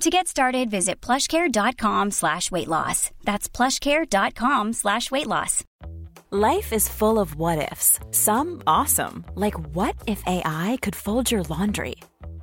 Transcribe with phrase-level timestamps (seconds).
[0.00, 3.10] To get started, visit plushcare.com slash weight loss.
[3.24, 5.62] That's plushcare.com slash weight loss.
[6.30, 8.00] Life is full of what ifs.
[8.10, 11.94] Some awesome, like what if AI could fold your laundry?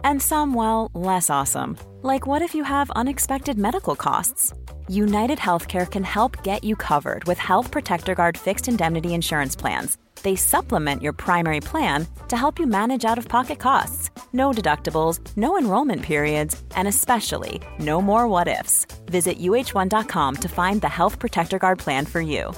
[0.03, 4.53] And some, well, less awesome, like what if you have unexpected medical costs?
[4.87, 9.97] United Healthcare can help get you covered with Health Protector Guard fixed indemnity insurance plans.
[10.23, 14.09] They supplement your primary plan to help you manage out of pocket costs.
[14.33, 18.85] No deductibles, no enrollment periods, and especially no more what ifs.
[19.05, 22.53] Visit uhone.com to find the Health Protector Guard plan for you.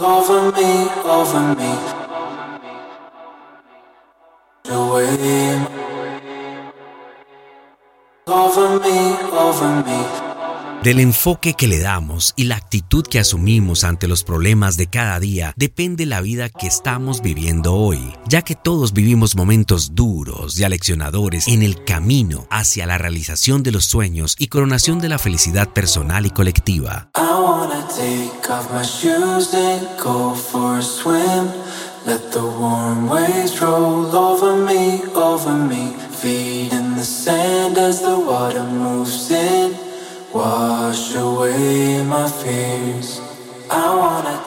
[0.00, 1.78] Over me, over me.
[8.26, 10.03] Over me, over me.
[10.84, 15.18] Del enfoque que le damos y la actitud que asumimos ante los problemas de cada
[15.18, 20.64] día depende la vida que estamos viviendo hoy, ya que todos vivimos momentos duros y
[20.64, 25.70] aleccionadores en el camino hacia la realización de los sueños y coronación de la felicidad
[25.70, 27.08] personal y colectiva.
[38.26, 39.53] Wash
[43.70, 44.43] I wanna.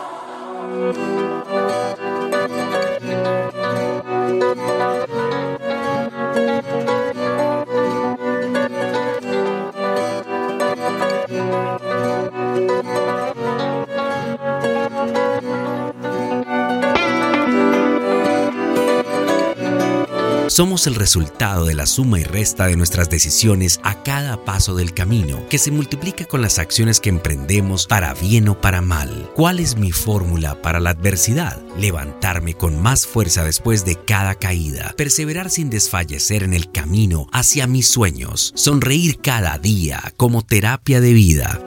[20.57, 24.91] Somos el resultado de la suma y resta de nuestras decisiones a cada paso del
[24.91, 29.29] camino, que se multiplica con las acciones que emprendemos para bien o para mal.
[29.35, 31.61] ¿Cuál es mi fórmula para la adversidad?
[31.77, 37.67] Levantarme con más fuerza después de cada caída, perseverar sin desfallecer en el camino hacia
[37.67, 41.66] mis sueños, sonreír cada día como terapia de vida.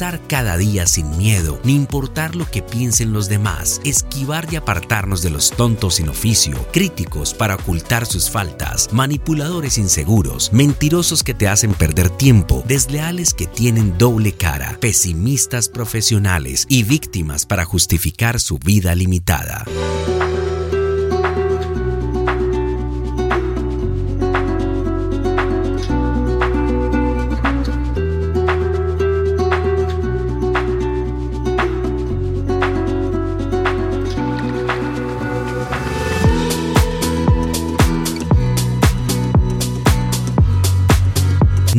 [0.00, 5.28] Cada día sin miedo, ni importar lo que piensen los demás, esquivar y apartarnos de
[5.28, 11.74] los tontos sin oficio, críticos para ocultar sus faltas, manipuladores inseguros, mentirosos que te hacen
[11.74, 18.94] perder tiempo, desleales que tienen doble cara, pesimistas profesionales y víctimas para justificar su vida
[18.94, 19.66] limitada.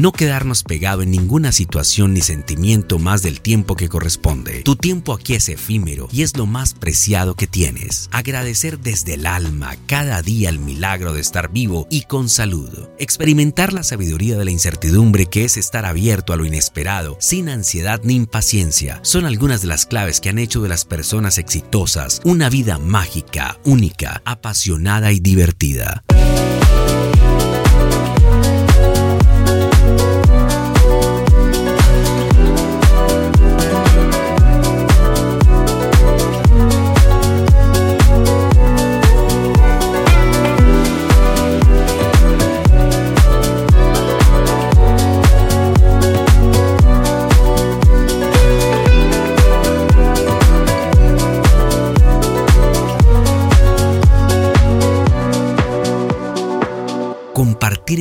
[0.01, 4.63] No quedarnos pegado en ninguna situación ni sentimiento más del tiempo que corresponde.
[4.63, 8.09] Tu tiempo aquí es efímero y es lo más preciado que tienes.
[8.11, 12.87] Agradecer desde el alma cada día el milagro de estar vivo y con salud.
[12.97, 18.01] Experimentar la sabiduría de la incertidumbre que es estar abierto a lo inesperado, sin ansiedad
[18.03, 22.49] ni impaciencia, son algunas de las claves que han hecho de las personas exitosas una
[22.49, 26.03] vida mágica, única, apasionada y divertida.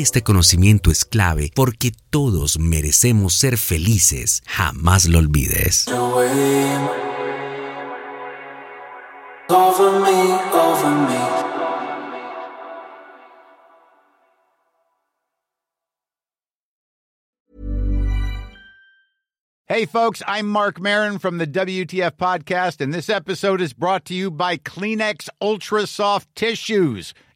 [0.00, 4.42] Este conocimiento es clave porque todos merecemos ser felices.
[4.46, 5.86] Jamás lo olvides.
[9.48, 11.50] Over me, over me.
[19.70, 24.14] Hey, folks, I'm Mark Marin from the WTF Podcast, and this episode is brought to
[24.14, 27.14] you by Kleenex Ultra Soft Tissues,